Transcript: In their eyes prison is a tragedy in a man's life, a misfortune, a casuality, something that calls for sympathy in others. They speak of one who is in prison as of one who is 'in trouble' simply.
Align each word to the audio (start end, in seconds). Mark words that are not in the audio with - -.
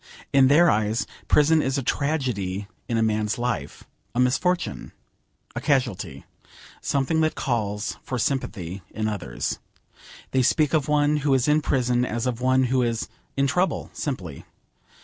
In 0.33 0.47
their 0.47 0.71
eyes 0.71 1.05
prison 1.27 1.61
is 1.61 1.77
a 1.77 1.83
tragedy 1.83 2.67
in 2.89 2.97
a 2.97 3.03
man's 3.03 3.37
life, 3.37 3.83
a 4.15 4.19
misfortune, 4.19 4.93
a 5.55 5.61
casuality, 5.61 6.25
something 6.81 7.21
that 7.21 7.35
calls 7.35 7.97
for 8.01 8.17
sympathy 8.17 8.81
in 8.89 9.07
others. 9.07 9.59
They 10.31 10.41
speak 10.41 10.73
of 10.73 10.87
one 10.87 11.17
who 11.17 11.35
is 11.35 11.47
in 11.47 11.61
prison 11.61 12.03
as 12.03 12.25
of 12.25 12.41
one 12.41 12.63
who 12.63 12.81
is 12.81 13.09
'in 13.37 13.45
trouble' 13.45 13.91
simply. 13.93 14.43